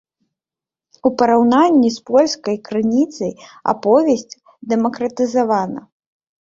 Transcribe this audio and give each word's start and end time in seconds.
У 1.09 1.11
параўнанні 1.21 1.89
з 1.97 2.07
польскай 2.09 2.57
крыніцай 2.69 3.31
аповесць 3.77 4.29
дэмакратызавана. 4.75 5.81